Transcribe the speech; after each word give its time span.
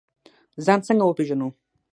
ځان 0.65 0.79
څنګه 0.87 1.03
وپیژنو؟ 1.05 1.47